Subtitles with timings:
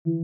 [0.00, 0.14] Rejsen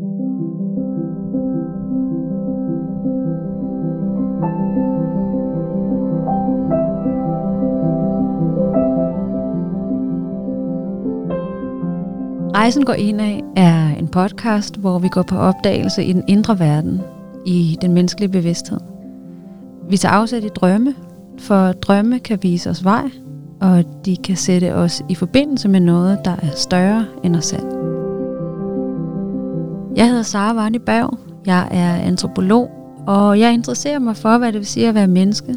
[12.84, 17.00] går ind af er en podcast, hvor vi går på opdagelse i den indre verden,
[17.46, 18.78] i den menneskelige bevidsthed.
[19.90, 20.94] Vi tager afsæt i drømme,
[21.38, 23.10] for drømme kan vise os vej,
[23.60, 27.75] og de kan sætte os i forbindelse med noget, der er større end os selv.
[29.96, 31.18] Jeg hedder Sara Varni Berg.
[31.46, 32.70] Jeg er antropolog,
[33.06, 35.54] og jeg interesserer mig for, hvad det vil sige at være menneske.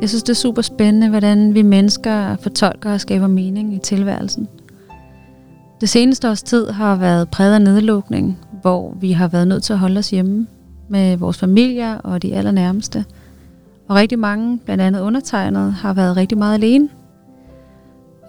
[0.00, 4.48] Jeg synes, det er super spændende, hvordan vi mennesker fortolker og skaber mening i tilværelsen–
[5.80, 9.72] det seneste års tid har været præget af nedlukning, hvor vi har været nødt til
[9.72, 10.46] at holde os hjemme
[10.88, 13.04] med vores familier og de allernærmeste.
[13.88, 16.88] Og rigtig mange, blandt andet undertegnet, har været rigtig meget alene.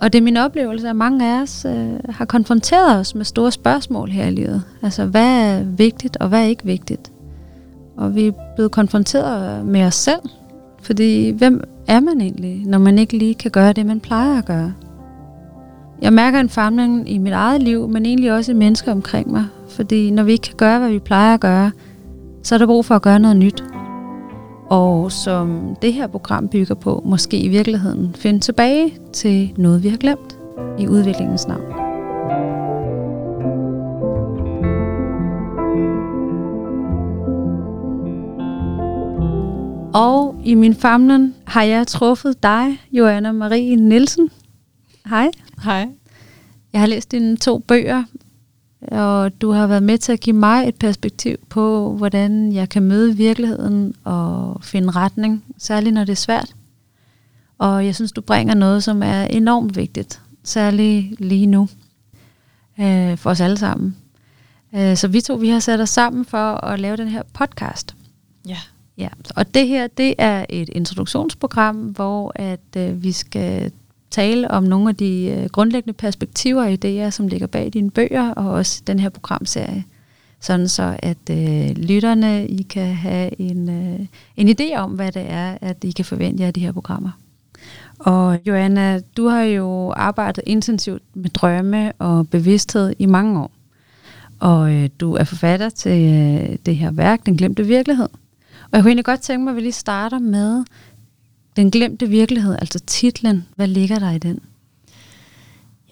[0.02, 3.52] Og det er min oplevelse, at mange af os øh, har konfronteret os med store
[3.52, 4.64] spørgsmål her i livet.
[4.82, 7.12] Altså, hvad er vigtigt, og hvad er ikke vigtigt?
[7.98, 10.22] Og vi er blevet konfronteret med os selv.
[10.82, 14.46] Fordi, hvem er man egentlig, når man ikke lige kan gøre det, man plejer at
[14.46, 14.74] gøre?
[16.02, 19.46] Jeg mærker en famling i mit eget liv, men egentlig også i mennesker omkring mig.
[19.70, 21.72] Fordi når vi ikke kan gøre, hvad vi plejer at gøre,
[22.44, 23.64] så er der brug for at gøre noget nyt.
[24.72, 29.90] Og som det her program bygger på, måske i virkeligheden finde tilbage til noget, vi
[29.90, 30.38] har glemt
[30.80, 31.62] i udviklingens navn.
[39.94, 44.30] Og i min famlen har jeg truffet dig, Joanna Marie Nielsen.
[45.10, 45.32] Hej.
[45.64, 45.88] Hej.
[46.74, 48.04] Jeg har læst dine to bøger,
[48.82, 52.84] og du har været med til at give mig et perspektiv på, hvordan jeg kan
[52.84, 56.56] møde virkeligheden og finde retning, særligt når det er svært.
[57.58, 61.68] Og jeg synes, du bringer noget, som er enormt vigtigt, særligt lige nu,
[62.80, 63.98] øh, for os alle sammen.
[64.76, 67.96] Øh, så vi to, vi har sat os sammen for at lave den her podcast.
[68.48, 68.58] Ja.
[68.98, 73.72] Ja, og det her, det er et introduktionsprogram, hvor at øh, vi skal
[74.12, 78.32] tale om nogle af de øh, grundlæggende perspektiver og idéer, som ligger bag dine bøger,
[78.32, 79.84] og også den her programserie.
[80.40, 84.00] Sådan så, at øh, lytterne I kan have en, øh,
[84.38, 87.12] en idé om, hvad det er, at I kan forvente jer af de her programmer.
[88.00, 93.52] Og Joanna, du har jo arbejdet intensivt med drømme og bevidsthed i mange år.
[94.40, 98.10] Og øh, du er forfatter til øh, det her værk, Den glemte virkelighed.
[98.72, 100.64] Og jeg kunne egentlig godt tænke mig, at vi lige starter med
[101.56, 104.40] den glemte virkelighed, altså titlen, hvad ligger der i den?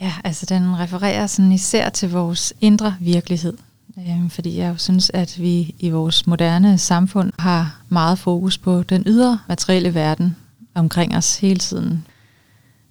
[0.01, 3.53] Ja, altså den refererer sådan især til vores indre virkelighed.
[3.97, 8.83] Øh, fordi jeg jo synes, at vi i vores moderne samfund har meget fokus på
[8.83, 10.35] den ydre materielle verden
[10.75, 12.07] omkring os hele tiden.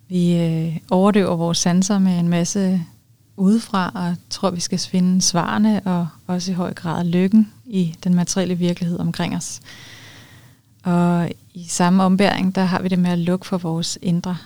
[0.08, 2.84] Vi øh, overdøver vores sanser med en masse
[3.36, 8.14] udefra, og tror, vi skal finde svarene, og også i høj grad lykken i den
[8.14, 9.60] materielle virkelighed omkring os.
[10.84, 14.36] Og i samme ombæring, der har vi det med at lukke for vores indre.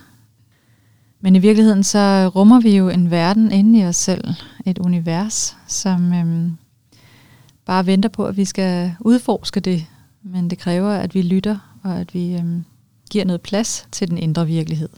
[1.20, 4.24] Men i virkeligheden så rummer vi jo en verden inde i os selv,
[4.66, 6.56] et univers, som øhm,
[7.64, 9.86] bare venter på, at vi skal udforske det.
[10.22, 12.64] Men det kræver, at vi lytter, og at vi øhm,
[13.10, 14.88] giver noget plads til den indre virkelighed.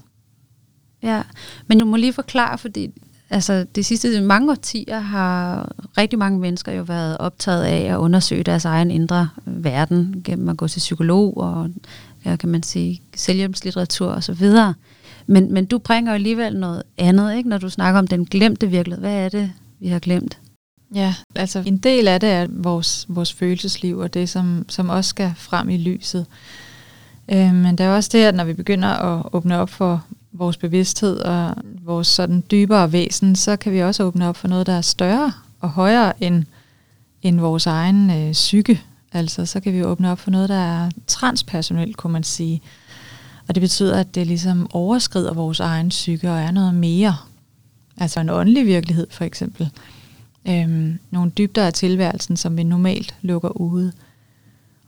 [1.02, 1.22] Ja,
[1.66, 2.90] men du må lige forklare, fordi
[3.30, 5.68] altså, de sidste mange årtier har
[5.98, 10.56] rigtig mange mennesker jo været optaget af at undersøge deres egen indre verden gennem at
[10.56, 11.70] gå til psykolog og
[12.24, 14.74] ja, kan man sige, selvhjælpslitteratur og så videre.
[15.26, 18.70] Men, men du bringer jo alligevel noget andet, ikke, når du snakker om den glemte
[18.70, 19.00] virkelighed.
[19.00, 20.38] Hvad er det, vi har glemt?
[20.94, 25.08] Ja, altså en del af det er vores, vores følelsesliv og det, som, som også
[25.08, 26.26] skal frem i lyset.
[27.28, 30.56] Øh, men der er også det, at når vi begynder at åbne op for vores
[30.56, 34.72] bevidsthed og vores sådan dybere væsen, så kan vi også åbne op for noget, der
[34.72, 36.44] er større og højere end,
[37.22, 38.82] end vores egen øh, psyke.
[39.12, 42.62] Altså, så kan vi åbne op for noget, der er transpersonelt, kunne man sige.
[43.48, 47.16] Og det betyder, at det ligesom overskrider vores egen psyke og er noget mere.
[47.96, 49.70] Altså en åndelig virkelighed, for eksempel.
[50.48, 53.92] Øhm, nogle dybder af tilværelsen, som vi normalt lukker ude.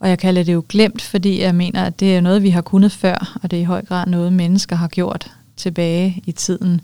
[0.01, 2.61] Og jeg kalder det jo glemt, fordi jeg mener, at det er noget, vi har
[2.61, 6.81] kunnet før, og det er i høj grad noget, mennesker har gjort tilbage i tiden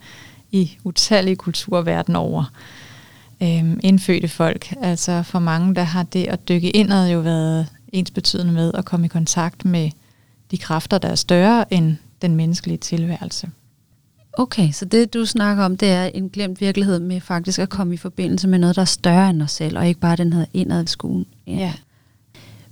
[0.53, 2.45] i utallige kulturer verden over.
[3.43, 8.11] Øhm, indfødte folk, altså for mange, der har det at dykke indad jo været ens
[8.11, 9.91] betydende med at komme i kontakt med
[10.51, 13.51] de kræfter, der er større end den menneskelige tilværelse.
[14.39, 17.95] Okay, så det du snakker om, det er en glemt virkelighed med faktisk at komme
[17.95, 20.45] i forbindelse med noget, der er større end os selv, og ikke bare den her
[20.55, 21.27] indadskuen.
[21.47, 21.53] Ja.
[21.53, 21.73] ja.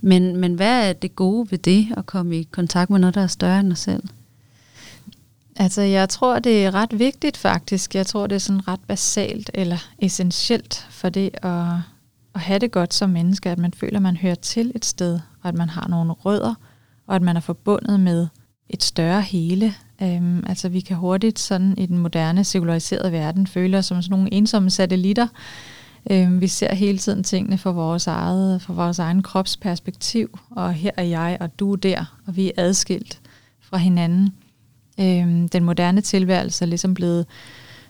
[0.00, 3.22] Men, men hvad er det gode ved det, at komme i kontakt med noget, der
[3.22, 4.02] er større end os selv?
[5.56, 7.94] Altså, jeg tror, det er ret vigtigt faktisk.
[7.94, 11.66] Jeg tror, det er sådan ret basalt eller essentielt for det at
[12.34, 15.20] at have det godt som menneske, at man føler, at man hører til et sted,
[15.42, 16.54] og at man har nogle rødder,
[17.06, 18.26] og at man er forbundet med
[18.68, 19.74] et større hele.
[20.02, 24.10] Øhm, altså vi kan hurtigt sådan i den moderne, sekulariserede verden føle os som sådan
[24.10, 25.26] nogle ensomme satellitter.
[26.10, 30.90] Øhm, vi ser hele tiden tingene fra vores, eget, fra vores egen kropsperspektiv, og her
[30.96, 33.20] er jeg, og du er der, og vi er adskilt
[33.60, 34.34] fra hinanden.
[35.00, 37.26] Øhm, den moderne tilværelse er ligesom blevet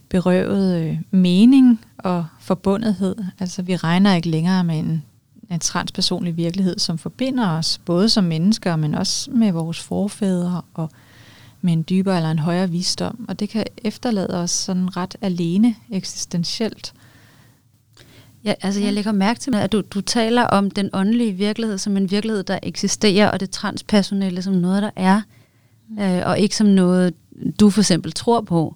[0.09, 3.17] berøvet øh, mening og forbundethed.
[3.39, 5.03] Altså vi regner ikke længere med en,
[5.51, 10.91] en transpersonlig virkelighed, som forbinder os, både som mennesker, men også med vores forfædre og
[11.61, 13.25] med en dybere eller en højere visdom.
[13.29, 16.95] Og det kan efterlade os sådan ret alene eksistentielt.
[18.45, 21.97] Ja, altså jeg lægger mærke til, at du, du taler om den åndelige virkelighed som
[21.97, 25.21] en virkelighed, der eksisterer, og det transpersonelle som noget, der er,
[25.89, 25.99] mm.
[25.99, 27.15] øh, og ikke som noget,
[27.61, 28.75] du for eksempel tror på.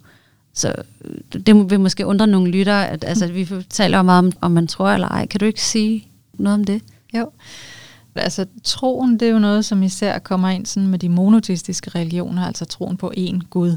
[0.55, 0.75] Så
[1.05, 4.67] øh, det vil måske undre nogle lyttere, at altså, vi taler om, om, om man
[4.67, 5.27] tror eller ej.
[5.27, 6.83] Kan du ikke sige noget om det?
[7.15, 7.31] Jo.
[8.15, 12.47] Altså troen, det er jo noget, som især kommer ind sådan med de monoteistiske religioner,
[12.47, 13.77] altså troen på én Gud.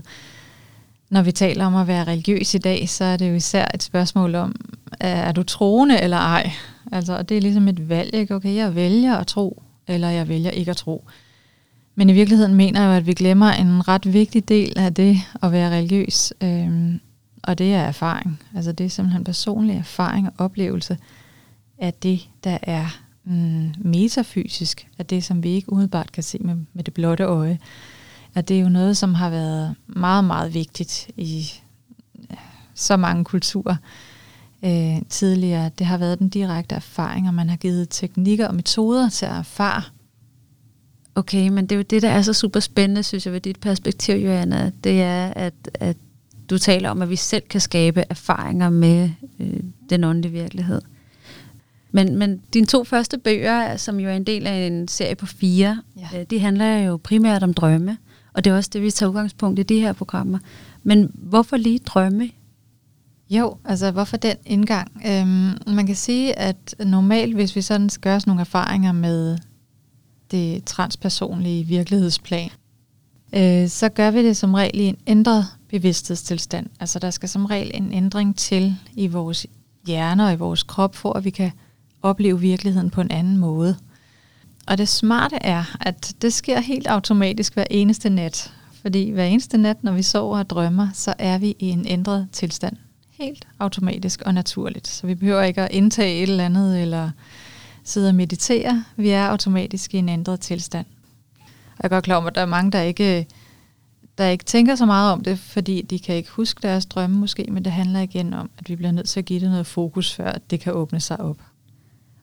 [1.10, 3.84] Når vi taler om at være religiøs i dag, så er det jo især et
[3.84, 4.56] spørgsmål om,
[5.00, 6.52] er du troende eller ej?
[6.92, 8.36] Altså, og det er ligesom et valg, ikke?
[8.36, 11.08] Okay, jeg vælger at tro, eller jeg vælger ikke at tro.
[11.96, 15.18] Men i virkeligheden mener jeg jo, at vi glemmer en ret vigtig del af det
[15.44, 17.00] at være religiøs, øhm,
[17.44, 18.40] og det er erfaring.
[18.56, 20.98] Altså det er simpelthen personlig erfaring og oplevelse
[21.78, 22.86] af det, der er
[23.24, 27.60] mm, metafysisk, af det, som vi ikke umiddelbart kan se med, med det blotte øje.
[28.38, 31.52] At det er jo noget, som har været meget, meget vigtigt i
[32.74, 33.76] så mange kulturer
[34.66, 35.72] øh, tidligere.
[35.80, 39.32] Det har været den direkte erfaring, og man har givet teknikker og metoder til at
[39.32, 39.82] erfare
[41.16, 43.60] Okay, men det er jo det, der er så super spændende, synes jeg, ved dit
[43.60, 44.72] perspektiv, Joanna.
[44.84, 45.98] Det er, at, at
[46.50, 50.82] du taler om, at vi selv kan skabe erfaringer med øh, den åndelige virkelighed.
[51.92, 55.26] Men, men dine to første bøger, som jo er en del af en serie på
[55.26, 56.20] fire, ja.
[56.20, 57.98] øh, de handler jo primært om drømme.
[58.38, 60.40] Og det er også det, vi tager udgangspunkt i de her programmer.
[60.84, 62.30] Men hvorfor lige drømme?
[63.30, 64.92] Jo, altså hvorfor den indgang?
[65.08, 69.38] Øhm, man kan sige, at normalt, hvis vi sådan skal gøre os nogle erfaringer med
[70.32, 72.50] det transpersonlige virkelighedsplan,
[73.36, 76.68] øh, så gør vi det som regel i en ændret bevidsthedstilstand.
[76.80, 79.46] Altså der skal som regel en ændring til i vores
[79.88, 81.52] hjerner og i vores krop, for at vi kan
[82.02, 83.76] opleve virkeligheden på en anden måde.
[84.68, 88.54] Og det smarte er, at det sker helt automatisk hver eneste nat.
[88.82, 92.28] Fordi hver eneste nat, når vi sover og drømmer, så er vi i en ændret
[92.32, 92.76] tilstand.
[93.12, 94.88] Helt automatisk og naturligt.
[94.88, 97.10] Så vi behøver ikke at indtage et eller andet, eller
[97.84, 98.84] sidde og meditere.
[98.96, 100.86] Vi er automatisk i en ændret tilstand.
[101.46, 103.28] Og jeg er godt klar over, at der er mange, der ikke,
[104.18, 107.46] der ikke tænker så meget om det, fordi de kan ikke huske deres drømme måske,
[107.52, 110.14] men det handler igen om, at vi bliver nødt til at give det noget fokus,
[110.14, 111.38] før det kan åbne sig op.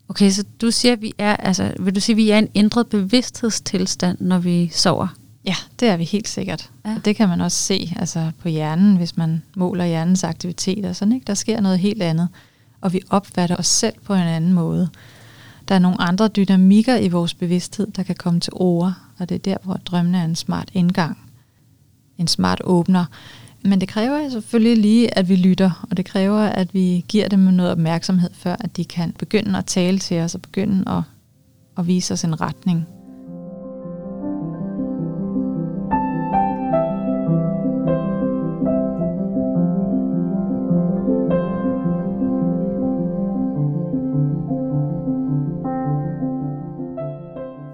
[0.08, 2.48] Okay, så du siger, at vi er, altså, vil du sige, at vi er en
[2.54, 5.08] ændret bevidsthedstilstand, når vi sover?
[5.44, 6.70] Ja, det er vi helt sikkert.
[6.84, 6.94] Ja.
[6.94, 10.92] Og det kan man også se altså på hjernen, hvis man måler hjernens aktiviteter.
[10.92, 11.24] Sådan, ikke?
[11.24, 12.28] Der sker noget helt andet,
[12.80, 14.88] og vi opfatter os selv på en anden måde.
[15.68, 19.34] Der er nogle andre dynamikker i vores bevidsthed, der kan komme til ord, og det
[19.34, 21.18] er der, hvor drømmene er en smart indgang.
[22.18, 23.04] En smart åbner.
[23.66, 27.40] Men det kræver selvfølgelig lige, at vi lytter, og det kræver, at vi giver dem
[27.40, 31.02] noget opmærksomhed, før at de kan begynde at tale til os og begynde at,
[31.78, 32.86] at vise os en retning.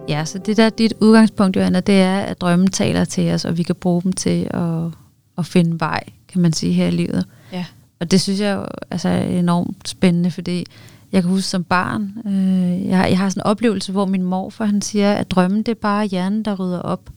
[0.08, 3.58] Ja, så det der dit udgangspunkt, Joanna, det er, at drømmen taler til os, og
[3.58, 4.90] vi kan bruge dem til at,
[5.38, 7.24] at finde vej, kan man sige, her i livet.
[7.52, 7.64] Ja.
[8.00, 10.66] Og det synes jeg jo altså, er enormt spændende, fordi
[11.12, 14.64] jeg kan huske som barn, øh, jeg, jeg har sådan en oplevelse, hvor min morfar
[14.64, 17.10] han siger, at drømmen det er bare hjernen, der rydder op.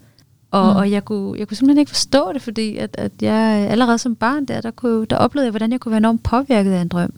[0.52, 0.78] Og, mm.
[0.78, 4.16] og jeg, kunne, jeg kunne simpelthen ikke forstå det, fordi at, at jeg allerede som
[4.16, 6.88] barn der, der, kunne, der oplevede jeg, hvordan jeg kunne være enormt påvirket af en
[6.88, 7.14] drøm.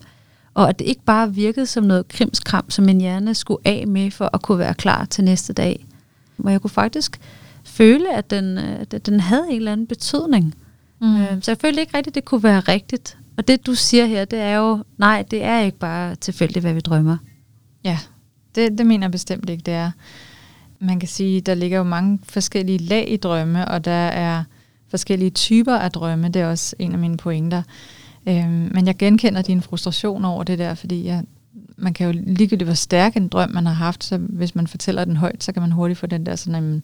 [0.54, 4.12] Og at det ikke bare virkede som noget krimskram, som min hjerne skulle af med
[4.12, 5.86] for at kunne være klar til næste dag.
[6.38, 7.20] Hvor jeg kunne faktisk
[7.64, 10.56] føle, at den, at den havde en eller anden betydning.
[11.02, 11.22] Mm.
[11.22, 13.18] Øh, så jeg følte ikke rigtigt, det kunne være rigtigt.
[13.38, 16.74] Og det du siger her, det er jo, nej, det er ikke bare tilfældigt, hvad
[16.74, 17.18] vi drømmer.
[17.84, 18.00] Ja,
[18.56, 19.92] det, det mener jeg bestemt ikke, det er.
[20.80, 24.44] Man kan sige, der ligger jo mange forskellige lag i drømme, og der er
[24.90, 26.30] forskellige typer af drømme.
[26.30, 27.62] Det er også en af mine pointer.
[28.28, 31.24] Øhm, men jeg genkender din frustration over det der, fordi jeg,
[31.78, 35.06] man kan jo ligegyldigt, hvor stærk en drøm man har haft, så hvis man fortæller
[35.06, 36.84] den højt, så kan man hurtigt få den der sådan, jamen,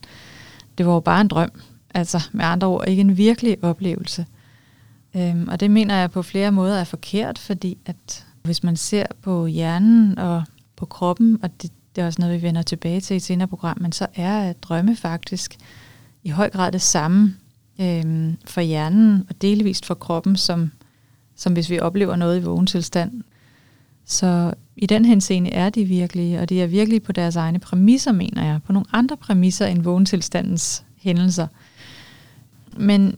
[0.78, 1.52] det var jo bare en drøm.
[1.94, 4.26] Altså med andre ord, ikke en virkelig oplevelse.
[5.16, 9.06] Øhm, og det mener jeg på flere måder er forkert, fordi at hvis man ser
[9.22, 10.44] på hjernen og
[10.76, 13.48] på kroppen, og det, det er også noget, vi vender tilbage til i et senere
[13.48, 15.58] program, men så er drømme faktisk
[16.24, 17.36] i høj grad det samme
[17.82, 20.72] øhm, for hjernen og delvist for kroppen, som,
[21.36, 23.24] som hvis vi oplever noget i vågen tilstand.
[24.06, 28.12] Så i den henseende er de virkelige, og de er virkelig på deres egne præmisser,
[28.12, 31.48] mener jeg, på nogle andre præmisser end vågentilstandens hændelser.
[32.78, 33.16] Men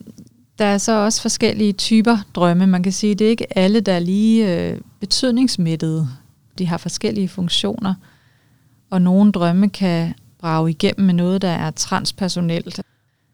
[0.59, 2.67] der er så også forskellige typer drømme.
[2.67, 6.09] Man kan sige, at det er ikke alle, der er lige øh, betydningsmættede.
[6.57, 7.93] De har forskellige funktioner,
[8.89, 12.81] og nogle drømme kan brage igennem med noget, der er transpersonelt,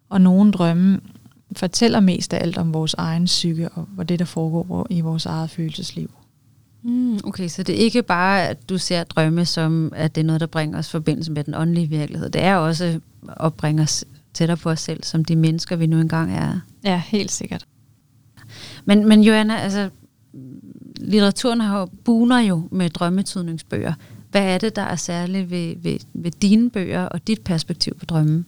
[0.10, 1.00] og nogle drømme
[1.56, 5.26] fortæller mest af alt om vores egen psyke og hvad det, der foregår i vores
[5.26, 6.12] eget følelsesliv.
[6.84, 10.26] Mm, okay, så det er ikke bare, at du ser drømme som, at det er
[10.26, 12.30] noget, der bringer os forbindelse med den åndelige virkelighed.
[12.30, 13.00] Det er også
[13.40, 14.06] at bringe os
[14.40, 16.60] tættere på os selv, som de mennesker, vi nu engang er.
[16.84, 17.66] Ja, helt sikkert.
[18.86, 19.90] Men, men Joanna, altså,
[20.98, 23.94] litteraturen har jo, buner jo med drømmetydningsbøger.
[24.32, 28.06] Hvad er det, der er særligt ved, ved, ved dine bøger og dit perspektiv på
[28.06, 28.46] drømmen?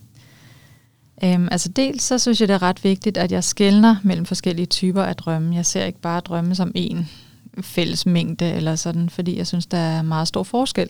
[1.23, 4.65] Øhm, altså dels så synes jeg, det er ret vigtigt, at jeg skældner mellem forskellige
[4.65, 5.55] typer af drømme.
[5.55, 7.09] Jeg ser ikke bare drømme som en
[7.61, 10.89] fælles mængde eller sådan, fordi jeg synes, der er meget stor forskel.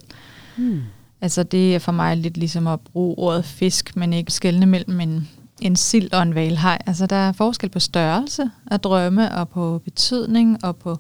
[0.58, 0.82] Hmm.
[1.22, 5.00] Altså det er for mig lidt ligesom at bruge ordet fisk, men ikke skældne mellem
[5.00, 5.30] en,
[5.62, 6.78] en sild og en valhej.
[6.86, 10.98] Altså der er forskel på størrelse af drømme og på betydning og på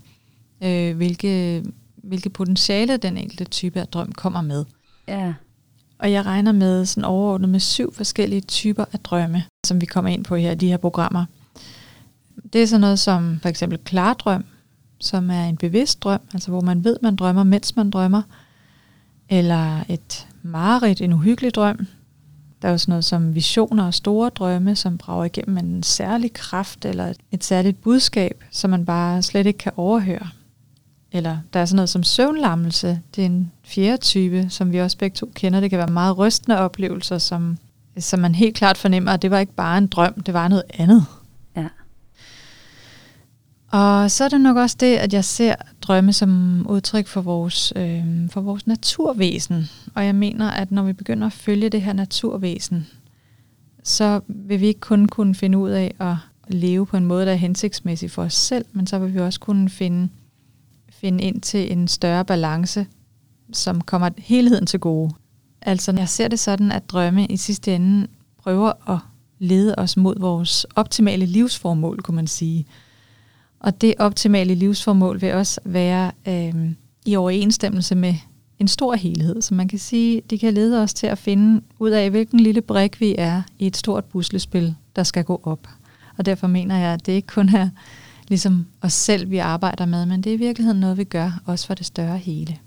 [0.63, 1.63] øh, hvilke,
[1.95, 4.65] hvilke potentiale den enkelte type af drøm kommer med.
[5.07, 5.33] Ja.
[5.99, 10.11] Og jeg regner med sådan overordnet med syv forskellige typer af drømme, som vi kommer
[10.11, 11.25] ind på her i de her programmer.
[12.53, 14.45] Det er sådan noget som for eksempel klardrøm,
[14.99, 18.21] som er en bevidst drøm, altså hvor man ved, man drømmer, mens man drømmer.
[19.31, 21.87] Eller et mareridt, en uhyggelig drøm.
[22.61, 26.33] Der er jo sådan noget som visioner og store drømme, som brager igennem en særlig
[26.33, 30.27] kraft eller et særligt budskab, som man bare slet ikke kan overhøre.
[31.11, 33.01] Eller der er sådan noget som søvnlammelse.
[33.15, 35.59] Det er en fjerde type, som vi også begge to kender.
[35.59, 37.57] Det kan være meget rystende oplevelser, som,
[37.97, 40.63] som man helt klart fornemmer, at det var ikke bare en drøm, det var noget
[40.73, 41.05] andet.
[41.57, 41.67] Ja.
[43.71, 47.73] Og så er det nok også det, at jeg ser drømme som udtryk for vores,
[47.75, 49.69] øh, for vores naturvæsen.
[49.95, 52.87] Og jeg mener, at når vi begynder at følge det her naturvæsen,
[53.83, 56.15] så vil vi ikke kun kunne finde ud af at
[56.47, 59.39] leve på en måde, der er hensigtsmæssig for os selv, men så vil vi også
[59.39, 60.09] kunne finde
[61.01, 62.85] finde ind til en større balance,
[63.53, 65.13] som kommer helheden til gode.
[65.61, 68.07] Altså, jeg ser det sådan, at drømme i sidste ende
[68.37, 68.99] prøver at
[69.39, 72.65] lede os mod vores optimale livsformål, kunne man sige.
[73.63, 76.71] Og det optimale livsformål vil også være øh,
[77.05, 78.15] i overensstemmelse med
[78.59, 79.41] en stor helhed.
[79.41, 82.61] Så man kan sige, de kan lede os til at finde ud af, hvilken lille
[82.61, 85.67] brik vi er i et stort puslespil, der skal gå op.
[86.17, 87.69] Og derfor mener jeg, at det ikke kun er
[88.27, 91.67] ligesom os selv, vi arbejder med, men det er i virkeligheden noget, vi gør, også
[91.67, 92.57] for det større hele.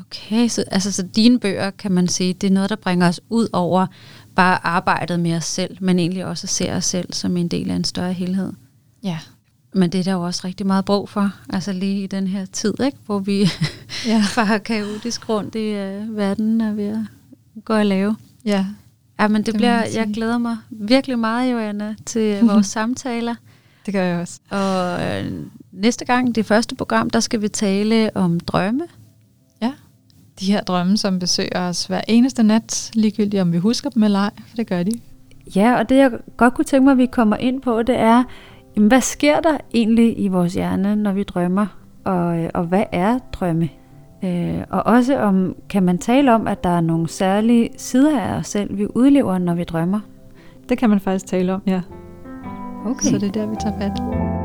[0.00, 3.20] Okay, så, altså, så dine bøger, kan man sige, det er noget, der bringer os
[3.30, 3.86] ud over
[4.34, 7.70] bare arbejdet med os selv, men egentlig også at se os selv som en del
[7.70, 8.52] af en større helhed.
[9.02, 9.18] Ja.
[9.74, 12.44] Men det er der jo også rigtig meget brug for, altså lige i den her
[12.44, 12.98] tid, ikke?
[13.06, 13.48] hvor vi
[14.06, 14.24] ja.
[14.36, 18.16] bare kaotisk rundt i uh, verden og ved at gå og lave.
[18.44, 18.66] Ja.
[19.20, 23.34] Ja, men det, det bliver, jeg glæder mig virkelig meget, Joanna, til vores samtaler.
[23.86, 24.40] Det gør jeg også.
[24.50, 25.32] Og øh,
[25.72, 28.84] næste gang, det første program, der skal vi tale om drømme.
[29.62, 29.72] Ja,
[30.40, 34.18] de her drømme, som besøger os hver eneste nat, ligegyldigt om vi husker dem eller
[34.18, 35.00] ej, for det gør de.
[35.56, 38.24] Ja, og det jeg godt kunne tænke mig, at vi kommer ind på, det er,
[38.76, 41.66] jamen, hvad sker der egentlig i vores hjerne, når vi drømmer?
[42.04, 43.68] Og, øh, og hvad er drømme?
[44.24, 48.38] Øh, og også om, kan man tale om, at der er nogle særlige sider af
[48.38, 50.00] os selv, vi udlever, når vi drømmer?
[50.68, 51.80] Det kan man faktisk tale om, ja.
[52.86, 53.08] Okay.
[53.08, 54.43] Så det er der, vi tager fat.